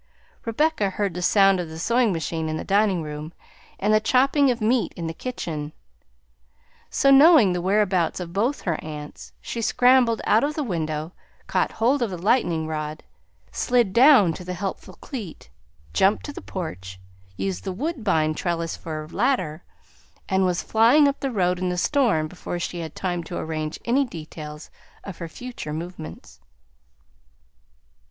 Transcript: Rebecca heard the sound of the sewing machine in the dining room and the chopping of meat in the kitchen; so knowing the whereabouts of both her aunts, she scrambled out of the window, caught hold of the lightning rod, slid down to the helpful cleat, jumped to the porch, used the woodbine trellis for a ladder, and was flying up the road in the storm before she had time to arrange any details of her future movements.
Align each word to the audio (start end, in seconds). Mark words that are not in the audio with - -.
Rebecca 0.45 0.89
heard 0.89 1.13
the 1.13 1.21
sound 1.21 1.59
of 1.59 1.69
the 1.69 1.77
sewing 1.77 2.11
machine 2.11 2.49
in 2.49 2.57
the 2.57 2.63
dining 2.63 3.03
room 3.03 3.33
and 3.77 3.93
the 3.93 3.99
chopping 3.99 4.49
of 4.49 4.59
meat 4.59 4.93
in 4.97 5.05
the 5.05 5.13
kitchen; 5.13 5.73
so 6.89 7.11
knowing 7.11 7.53
the 7.53 7.61
whereabouts 7.61 8.19
of 8.19 8.33
both 8.33 8.61
her 8.61 8.83
aunts, 8.83 9.31
she 9.41 9.61
scrambled 9.61 10.19
out 10.25 10.43
of 10.43 10.55
the 10.55 10.63
window, 10.63 11.11
caught 11.45 11.73
hold 11.73 12.01
of 12.01 12.09
the 12.09 12.17
lightning 12.17 12.65
rod, 12.65 13.03
slid 13.51 13.93
down 13.93 14.33
to 14.33 14.43
the 14.43 14.55
helpful 14.55 14.95
cleat, 15.01 15.51
jumped 15.93 16.25
to 16.25 16.33
the 16.33 16.41
porch, 16.41 16.99
used 17.37 17.63
the 17.63 17.71
woodbine 17.71 18.33
trellis 18.33 18.75
for 18.75 19.03
a 19.03 19.07
ladder, 19.07 19.61
and 20.27 20.47
was 20.47 20.63
flying 20.63 21.07
up 21.07 21.19
the 21.19 21.29
road 21.29 21.59
in 21.59 21.69
the 21.69 21.77
storm 21.77 22.27
before 22.27 22.57
she 22.57 22.79
had 22.79 22.95
time 22.95 23.23
to 23.23 23.37
arrange 23.37 23.77
any 23.85 24.03
details 24.03 24.71
of 25.03 25.19
her 25.19 25.27
future 25.27 25.73
movements. 25.73 26.39